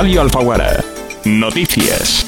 [0.00, 0.76] Radio Alfaguara.
[1.24, 2.24] Noticias.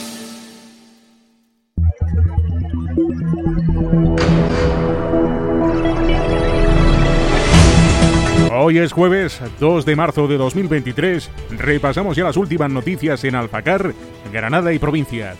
[8.53, 11.31] Hoy es jueves 2 de marzo de 2023.
[11.59, 13.95] Repasamos ya las últimas noticias en Alfacar,
[14.33, 15.37] Granada y provincia.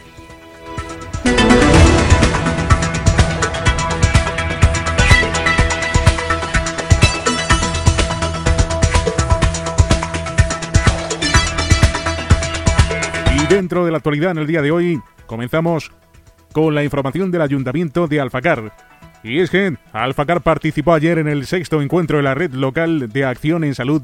[13.51, 15.91] Dentro de la actualidad en el día de hoy, comenzamos
[16.53, 18.73] con la información del Ayuntamiento de Alfacar.
[19.25, 23.25] Y es que Alfacar participó ayer en el sexto encuentro de la red local de
[23.25, 24.03] acción en salud,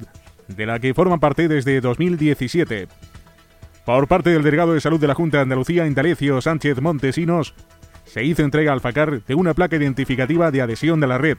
[0.49, 2.89] de la que forman parte desde 2017.
[3.85, 7.55] Por parte del delegado de salud de la Junta de Andalucía, Indalecio Sánchez Montesinos,
[8.05, 11.39] se hizo entrega a Alfacar de una placa identificativa de adhesión de la red.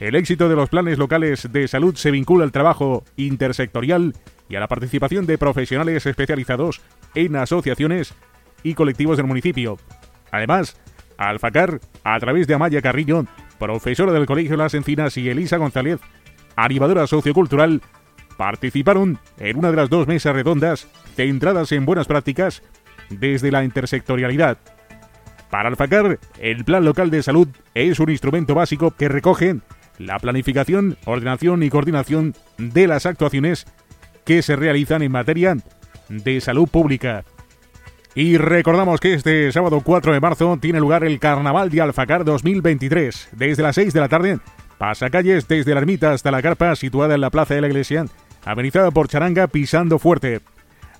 [0.00, 4.14] El éxito de los planes locales de salud se vincula al trabajo intersectorial
[4.48, 6.80] y a la participación de profesionales especializados
[7.14, 8.14] en asociaciones
[8.62, 9.78] y colectivos del municipio.
[10.30, 10.76] Además,
[11.16, 13.24] Alfacar, a través de Amaya Carrillo,
[13.58, 16.00] profesora del Colegio Las Encinas, y Elisa González,
[16.56, 17.82] animadora sociocultural,
[18.36, 22.62] participaron en una de las dos mesas redondas centradas en buenas prácticas
[23.10, 24.58] desde la intersectorialidad.
[25.50, 29.56] Para Alfacar, el Plan Local de Salud es un instrumento básico que recoge
[29.98, 33.66] la planificación, ordenación y coordinación de las actuaciones
[34.24, 35.56] que se realizan en materia
[36.08, 37.24] de salud pública.
[38.14, 43.30] Y recordamos que este sábado 4 de marzo tiene lugar el Carnaval de Alfacar 2023.
[43.32, 44.38] Desde las 6 de la tarde,
[44.78, 48.06] pasacalles desde la ermita hasta la carpa situada en la plaza de la iglesia,
[48.44, 50.40] amenizada por charanga pisando fuerte.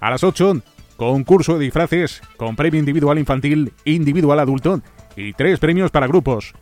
[0.00, 0.60] A las 8,
[0.96, 4.80] concurso de disfraces con premio individual infantil, individual adulto
[5.16, 6.52] y tres premios para grupos.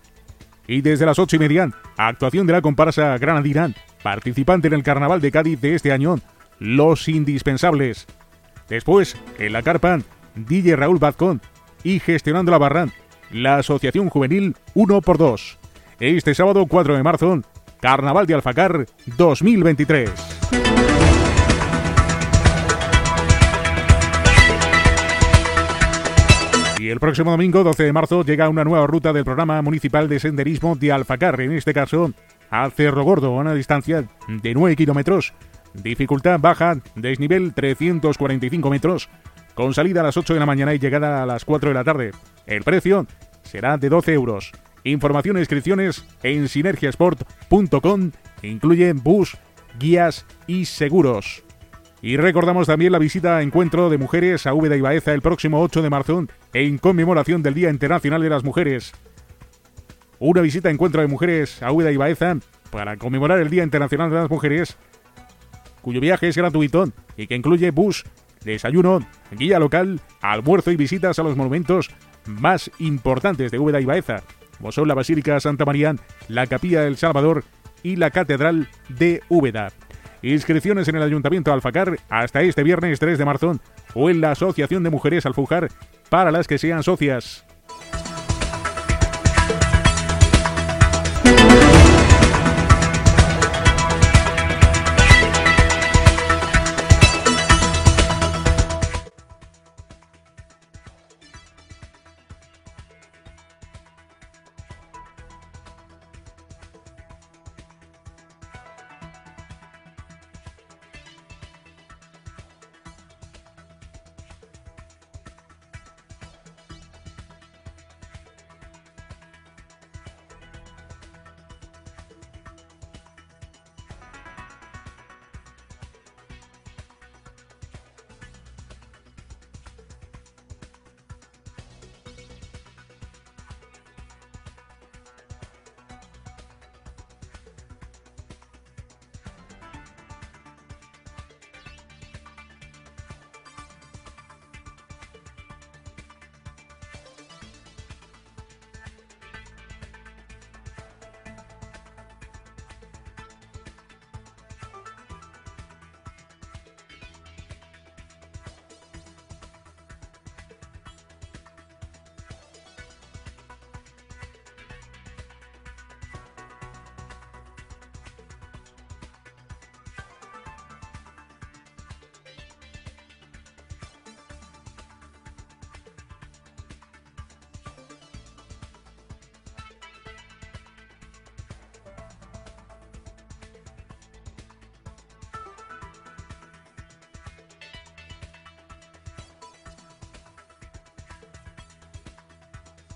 [0.67, 3.73] Y desde las 8 y media, actuación de la comparsa granadina,
[4.03, 6.17] participante en el Carnaval de Cádiz de este año,
[6.59, 8.07] Los Indispensables.
[8.69, 9.99] Después, en la carpa,
[10.35, 11.41] DJ Raúl Bazcón
[11.85, 12.87] y gestionando la barra,
[13.31, 15.57] la Asociación Juvenil 1x2.
[16.01, 17.43] Este sábado 4 de marzo,
[17.81, 18.87] Carnaval de Alfacar
[19.17, 20.11] 2023.
[26.83, 30.19] Y el próximo domingo, 12 de marzo, llega una nueva ruta del programa municipal de
[30.19, 32.13] senderismo de Alfacar, en este caso
[32.51, 35.33] a Cerro Gordo, a una distancia de 9 kilómetros.
[35.75, 39.09] Dificultad baja, desnivel 345 metros,
[39.55, 41.85] con salida a las 8 de la mañana y llegada a las 4 de la
[41.85, 42.13] tarde.
[42.47, 43.07] El precio
[43.43, 44.53] será de 12 euros.
[44.85, 48.11] Información e inscripciones en sinergiasport.com.
[48.43, 49.37] Incluye bus,
[49.79, 51.45] guías y seguros.
[52.01, 55.63] Y recordamos también la visita a Encuentro de Mujeres a Úbeda y Baeza el próximo
[55.63, 58.93] 8 de marzo en conmemoración del Día Internacional de las Mujeres.
[60.19, 62.39] Una visita a Encuentro de Mujeres a Úbeda y Baeza
[62.73, 64.77] para conmemorar el Día Internacional de las Mujeres,
[65.83, 68.05] cuyo viaje es gratuito y que incluye bus,
[68.45, 69.01] desayuno,
[69.33, 71.91] guía local, almuerzo y visitas a los monumentos
[72.27, 74.23] más importantes de Úbeda y Baeza,
[74.59, 75.95] como son la Basílica Santa María,
[76.29, 77.45] la Capilla del Salvador
[77.83, 79.73] y la Catedral de Úbeda.
[80.23, 83.59] Inscripciones en el Ayuntamiento de Alfacar hasta este viernes 3 de marzo
[83.95, 85.69] o en la Asociación de Mujeres Alfujar
[86.09, 87.45] para las que sean socias.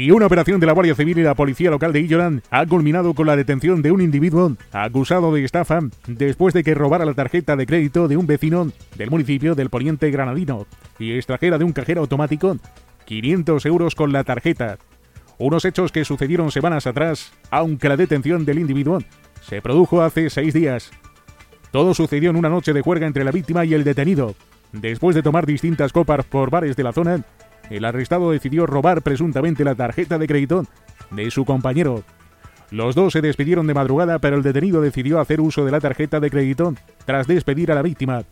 [0.00, 3.12] Y una operación de la Guardia Civil y la Policía Local de Illoran ha culminado
[3.12, 7.54] con la detención de un individuo acusado de estafa después de que robara la tarjeta
[7.54, 10.66] de crédito de un vecino del municipio del Poniente Granadino
[10.98, 12.56] y extrajera de un cajero automático
[13.04, 14.78] 500 euros con la tarjeta.
[15.36, 19.00] Unos hechos que sucedieron semanas atrás, aunque la detención del individuo
[19.42, 20.90] se produjo hace seis días.
[21.72, 24.34] Todo sucedió en una noche de juerga entre la víctima y el detenido.
[24.72, 27.22] Después de tomar distintas copas por bares de la zona,
[27.70, 30.66] el arrestado decidió robar presuntamente la tarjeta de crédito
[31.10, 32.02] de su compañero.
[32.70, 36.20] Los dos se despidieron de madrugada, pero el detenido decidió hacer uso de la tarjeta
[36.20, 36.74] de crédito
[37.04, 38.24] tras despedir a la víctima.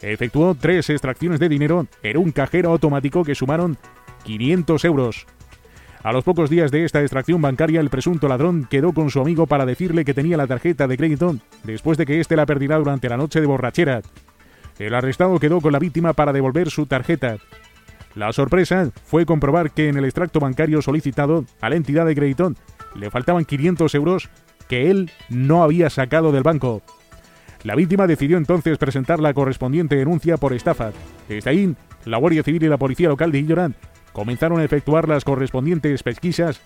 [0.00, 3.76] Efectuó tres extracciones de dinero en un cajero automático que sumaron
[4.24, 5.26] 500 euros.
[6.02, 9.46] A los pocos días de esta extracción bancaria, el presunto ladrón quedó con su amigo
[9.46, 13.08] para decirle que tenía la tarjeta de crédito después de que éste la perdiera durante
[13.08, 14.02] la noche de borrachera.
[14.78, 17.38] El arrestado quedó con la víctima para devolver su tarjeta.
[18.18, 22.52] La sorpresa fue comprobar que en el extracto bancario solicitado a la entidad de crédito
[22.96, 24.28] le faltaban 500 euros
[24.68, 26.82] que él no había sacado del banco.
[27.62, 30.90] La víctima decidió entonces presentar la correspondiente denuncia por estafa.
[31.28, 31.76] Desde ahí,
[32.06, 33.76] la Guardia Civil y la Policía Local de Illoran
[34.12, 36.60] comenzaron a efectuar las correspondientes pesquisas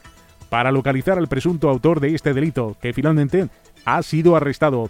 [0.49, 3.51] para localizar al presunto autor de este delito, que finalmente
[3.85, 4.89] ha sido arrestado.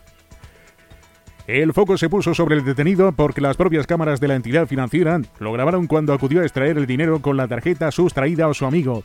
[1.46, 5.20] El foco se puso sobre el detenido porque las propias cámaras de la entidad financiera
[5.40, 9.02] lo grabaron cuando acudió a extraer el dinero con la tarjeta sustraída a su amigo.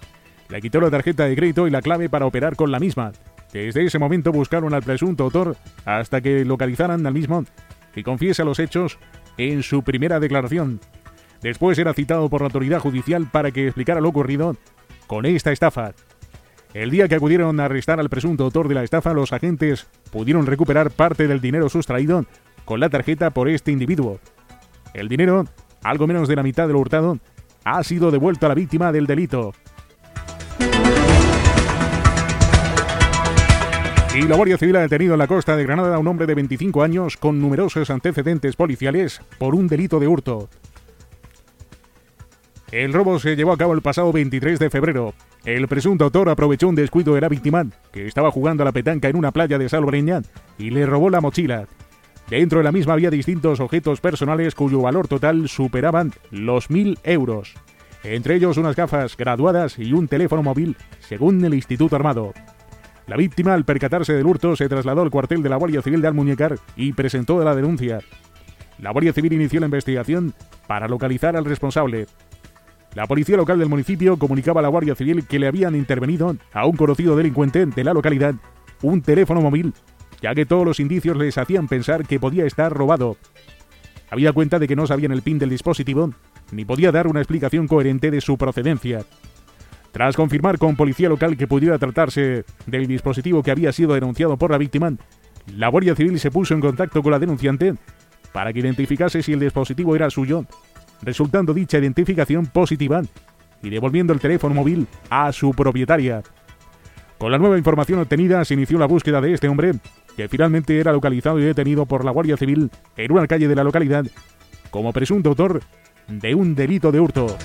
[0.50, 3.12] Le quitó la tarjeta de crédito y la clave para operar con la misma.
[3.51, 7.44] Desde ese momento buscaron al presunto autor hasta que localizaran al mismo
[7.96, 9.00] y confiesa los hechos
[9.38, 10.79] en su primera declaración.
[11.41, 14.56] Después era citado por la autoridad judicial para que explicara lo ocurrido
[15.08, 15.94] con esta estafa.
[16.77, 20.46] El día que acudieron a arrestar al presunto autor de la estafa, los agentes pudieron
[20.46, 22.25] recuperar parte del dinero sustraído
[22.65, 24.19] con la tarjeta por este individuo.
[24.93, 25.46] El dinero,
[25.81, 27.17] algo menos de la mitad del hurtado,
[27.63, 29.55] ha sido devuelto a la víctima del delito.
[34.15, 36.36] Y la Guardia Civil ha detenido en la costa de Granada a un hombre de
[36.36, 40.48] 25 años con numerosos antecedentes policiales por un delito de hurto.
[42.72, 45.14] El robo se llevó a cabo el pasado 23 de febrero.
[45.46, 49.08] El presunto autor aprovechó un descuido de la víctima, que estaba jugando a la petanca
[49.08, 50.22] en una playa de Salobreña,
[50.58, 51.68] y le robó la mochila.
[52.30, 57.54] Dentro de la misma había distintos objetos personales cuyo valor total superaban los mil euros.
[58.04, 62.34] Entre ellos unas gafas graduadas y un teléfono móvil, según el Instituto Armado.
[63.08, 66.10] La víctima, al percatarse del hurto, se trasladó al cuartel de la Guardia Civil de
[66.10, 68.02] Almuñécar y presentó la denuncia.
[68.80, 70.34] La Guardia Civil inició la investigación
[70.68, 72.08] para localizar al responsable.
[72.96, 76.65] La policía local del municipio comunicaba a la Guardia Civil que le habían intervenido a
[76.65, 78.36] un conocido delincuente de la localidad
[78.82, 79.74] un teléfono móvil,
[80.22, 83.17] ya que todos los indicios les hacían pensar que podía estar robado.
[84.10, 86.12] Había cuenta de que no sabían el pin del dispositivo,
[86.51, 89.03] ni podía dar una explicación coherente de su procedencia.
[89.91, 94.51] Tras confirmar con policía local que pudiera tratarse del dispositivo que había sido denunciado por
[94.51, 94.94] la víctima,
[95.56, 97.75] la Guardia Civil se puso en contacto con la denunciante
[98.32, 100.46] para que identificase si el dispositivo era suyo
[101.01, 103.01] resultando dicha identificación positiva
[103.62, 106.24] y devolviendo el teléfono móvil a su propietaria.
[107.18, 109.74] Con la nueva información obtenida se inició la búsqueda de este hombre,
[110.16, 113.63] que finalmente era localizado y detenido por la Guardia Civil en una calle de la
[113.63, 114.06] localidad
[114.70, 115.62] como presunto autor
[116.08, 117.38] de un delito de hurto.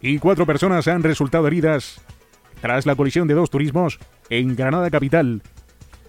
[0.00, 2.00] Y cuatro personas han resultado heridas
[2.60, 3.98] tras la colisión de dos turismos
[4.30, 5.42] en Granada Capital.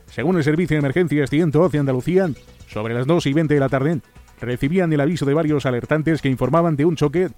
[0.08, 2.30] Según el Servicio de Emergencias 112 Andalucía,
[2.68, 4.02] sobre las 2 y 20 de la tarde,
[4.42, 7.30] recibían el aviso de varios alertantes que informaban de un choque.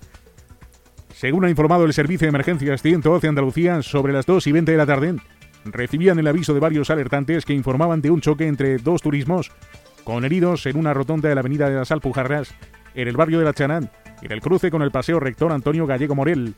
[1.13, 4.77] Según ha informado el Servicio de Emergencias 112 Andalucía, sobre las 2 y 20 de
[4.77, 5.15] la tarde,
[5.65, 9.51] recibían el aviso de varios alertantes que informaban de un choque entre dos turismos
[10.03, 12.55] con heridos en una rotonda de la avenida de las Alpujarras,
[12.95, 13.91] en el barrio de La Chanán,
[14.21, 16.55] en el cruce con el paseo rector Antonio Gallego Morel.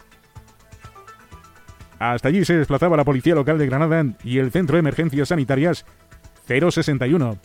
[1.97, 5.83] Hasta allí se desplazaba la policía local de Granada y el centro de emergencias sanitarias
[6.47, 7.39] 061.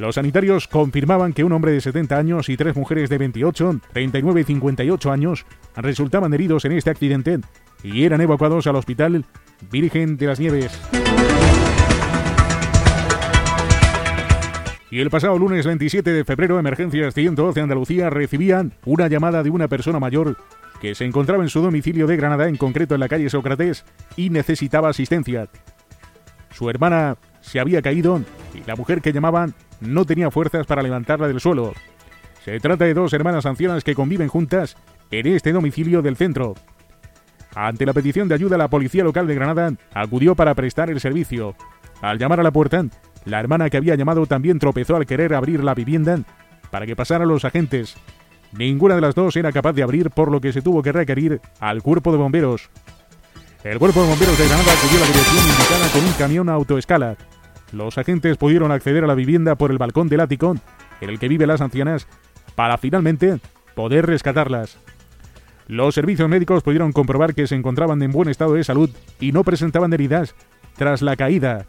[0.00, 4.40] Los sanitarios confirmaban que un hombre de 70 años y tres mujeres de 28, 39
[4.40, 5.44] y 58 años
[5.76, 7.40] resultaban heridos en este accidente
[7.82, 9.26] y eran evacuados al hospital
[9.70, 10.80] Virgen de las Nieves.
[14.90, 19.68] Y el pasado lunes 27 de febrero, Emergencias 112 Andalucía recibían una llamada de una
[19.68, 20.38] persona mayor
[20.80, 23.84] que se encontraba en su domicilio de Granada, en concreto en la calle Sócrates,
[24.16, 25.50] y necesitaba asistencia.
[26.52, 28.20] Su hermana se había caído
[28.54, 31.72] y la mujer que llamaban no tenía fuerzas para levantarla del suelo.
[32.44, 34.76] Se trata de dos hermanas ancianas que conviven juntas
[35.10, 36.54] en este domicilio del centro.
[37.54, 41.56] Ante la petición de ayuda, la policía local de Granada acudió para prestar el servicio.
[42.00, 42.84] Al llamar a la puerta,
[43.24, 46.18] la hermana que había llamado también tropezó al querer abrir la vivienda
[46.70, 47.96] para que pasaran los agentes.
[48.52, 51.40] Ninguna de las dos era capaz de abrir, por lo que se tuvo que requerir
[51.60, 52.70] al cuerpo de bomberos.
[53.62, 56.54] El cuerpo de bomberos de Granada acudió a la dirección indicada con un camión a
[56.54, 57.16] autoescala.
[57.72, 60.56] Los agentes pudieron acceder a la vivienda por el balcón del ático
[61.00, 62.06] en el que viven las ancianas
[62.54, 63.38] para finalmente
[63.74, 64.78] poder rescatarlas.
[65.68, 69.44] Los servicios médicos pudieron comprobar que se encontraban en buen estado de salud y no
[69.44, 70.34] presentaban heridas
[70.76, 71.66] tras la caída.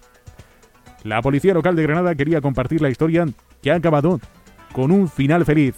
[1.03, 3.27] La policía local de Granada quería compartir la historia
[3.61, 4.19] que ha acabado
[4.73, 5.75] con un final feliz.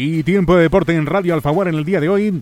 [0.00, 2.40] Y tiempo de deporte en Radio Alfaguara en el día de hoy.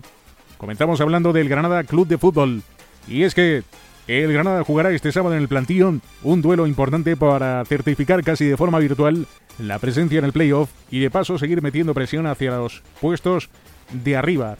[0.59, 2.61] Comenzamos hablando del Granada Club de Fútbol.
[3.07, 3.63] Y es que
[4.07, 8.57] el Granada jugará este sábado en el plantío un duelo importante para certificar casi de
[8.57, 9.25] forma virtual
[9.57, 13.49] la presencia en el playoff y de paso seguir metiendo presión hacia los puestos
[13.91, 14.57] de arriba.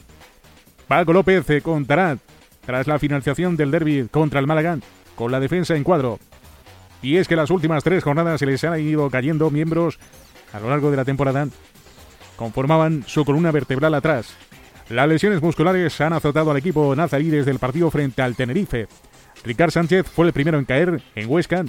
[0.87, 2.17] Paco López contará
[2.65, 4.79] tras la financiación del derby contra el Málaga
[5.13, 6.17] con la defensa en cuadro.
[7.03, 9.99] Y es que las últimas tres jornadas se les han ido cayendo miembros
[10.51, 11.47] a lo largo de la temporada
[12.38, 14.34] conformaban su columna vertebral atrás.
[14.89, 18.88] Las lesiones musculares han azotado al equipo nazarí desde el partido frente al Tenerife.
[19.44, 21.65] Ricard Sánchez fue el primero en caer en Huesca.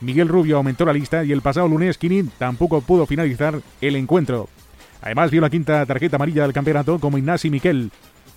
[0.00, 4.48] Miguel Rubio aumentó la lista y el pasado lunes Kini tampoco pudo finalizar el encuentro.
[5.02, 7.90] Además vio la quinta tarjeta amarilla del campeonato como Ignasi Miquel.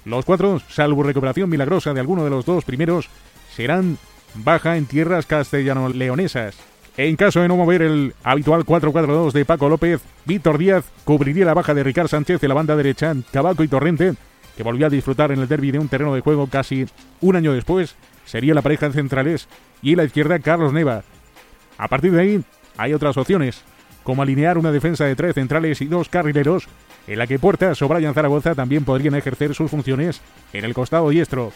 [0.05, 3.09] Los cuatro, salvo recuperación milagrosa de alguno de los dos primeros,
[3.55, 3.97] serán
[4.33, 6.72] baja en tierras castellano-leonesas.
[6.95, 11.55] En caso de no mover el habitual 4-4-2 de Paco López, Víctor Díaz cubriría la
[11.55, 14.13] baja de Ricard Sánchez de la banda derecha, Tabaco y Torrente,
[14.55, 16.85] que volvió a disfrutar en el derby de un terreno de juego casi
[17.19, 17.95] un año después,
[18.25, 19.47] sería la pareja de centrales,
[19.81, 21.03] y la izquierda Carlos Neva.
[21.79, 22.43] A partir de ahí,
[22.77, 23.63] hay otras opciones,
[24.03, 26.67] como alinear una defensa de tres centrales y dos carrileros,
[27.07, 30.21] en la que Puertas o Brian Zaragoza también podrían ejercer sus funciones
[30.53, 31.53] en el costado diestro.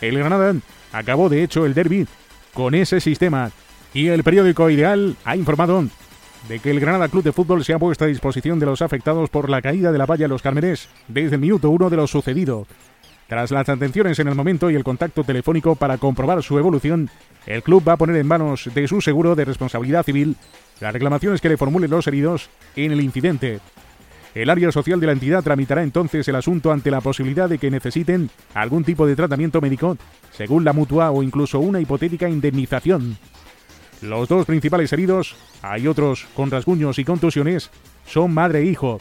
[0.00, 0.54] El Granada
[0.92, 2.06] acabó de hecho el derby
[2.54, 3.50] con ese sistema,
[3.94, 5.84] y el periódico Ideal ha informado
[6.48, 9.30] de que el Granada Club de Fútbol se ha puesto a disposición de los afectados
[9.30, 12.66] por la caída de la valla Los Cármenes desde el minuto uno de lo sucedido.
[13.28, 17.08] Tras las atenciones en el momento y el contacto telefónico para comprobar su evolución,
[17.46, 20.36] el club va a poner en manos de su seguro de responsabilidad civil
[20.80, 23.60] las reclamaciones que le formulen los heridos en el incidente.
[24.34, 27.70] El área social de la entidad tramitará entonces el asunto ante la posibilidad de que
[27.70, 29.96] necesiten algún tipo de tratamiento médico,
[30.32, 33.18] según la mutua o incluso una hipotética indemnización.
[34.02, 37.70] Los dos principales heridos, hay otros con rasguños y contusiones,
[38.04, 38.98] son madre e hijo.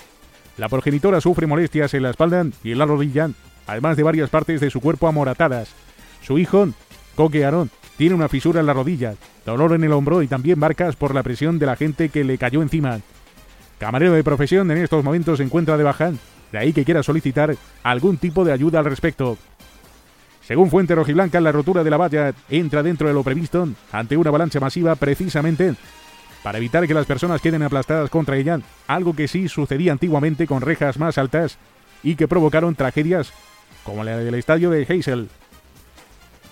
[0.58, 3.31] La progenitora sufre molestias en la espalda y en la rodilla,
[3.65, 5.70] además de varias partes de su cuerpo amoratadas.
[6.22, 6.70] Su hijo,
[7.15, 10.96] Coque Aarón, tiene una fisura en la rodilla, dolor en el hombro y también marcas
[10.96, 13.00] por la presión de la gente que le cayó encima.
[13.79, 16.12] Camarero de profesión en estos momentos se encuentra de baja,
[16.51, 19.39] de ahí que quiera solicitar algún tipo de ayuda al respecto.
[20.51, 24.31] Según fuente rojiblanca, la rotura de la valla entra dentro de lo previsto ante una
[24.31, 25.75] avalancha masiva precisamente
[26.43, 30.60] para evitar que las personas queden aplastadas contra ella, algo que sí sucedía antiguamente con
[30.60, 31.58] rejas más altas
[32.03, 33.31] y que provocaron tragedias
[33.86, 35.29] como la del estadio de Heysel.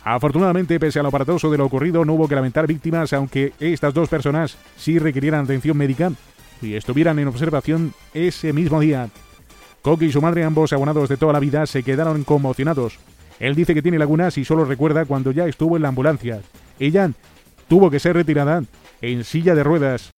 [0.06, 3.94] Afortunadamente, pese a lo aparatoso de lo ocurrido, no hubo que lamentar víctimas, aunque estas
[3.94, 6.14] dos personas sí requirieran atención médica
[6.62, 9.10] y estuvieran en observación ese mismo día.
[9.82, 12.98] Coqui y su madre, ambos abonados de toda la vida, se quedaron conmocionados.
[13.40, 16.42] Él dice que tiene lagunas y solo recuerda cuando ya estuvo en la ambulancia.
[16.80, 17.12] Ella
[17.68, 18.64] tuvo que ser retirada
[19.02, 20.12] en silla de ruedas.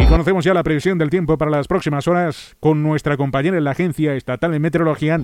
[0.00, 3.64] Y conocemos ya la previsión del tiempo para las próximas horas con nuestra compañera en
[3.64, 5.20] la Agencia Estatal de Meteorología,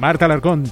[0.00, 0.64] Marta Alarcón.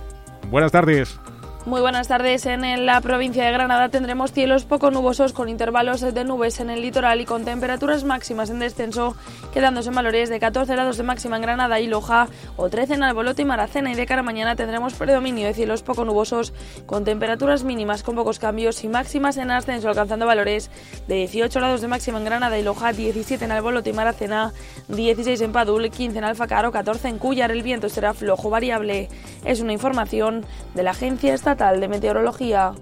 [0.50, 1.20] Buenas tardes.
[1.64, 2.44] Muy buenas tardes.
[2.46, 6.82] En la provincia de Granada tendremos cielos poco nubosos con intervalos de nubes en el
[6.82, 9.14] litoral y con temperaturas máximas en descenso,
[9.54, 12.26] quedándose en valores de 14 grados de máxima en Granada y Loja
[12.56, 13.92] o 13 en Albolote y Maracena.
[13.92, 16.52] Y de cara a mañana tendremos predominio de cielos poco nubosos
[16.84, 20.68] con temperaturas mínimas con pocos cambios y máximas en ascenso, alcanzando valores
[21.06, 24.52] de 18 grados de máxima en Granada y Loja, 17 en Albolote y Maracena,
[24.88, 27.52] 16 en Padul, 15 en Alfacaro, 14 en Cuyar.
[27.52, 29.08] El viento será flojo variable.
[29.44, 32.72] Es una información de la Agencia Estatal de Meteorología.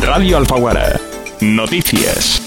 [0.00, 0.98] Radio Alfaguara.
[1.42, 2.43] Noticias.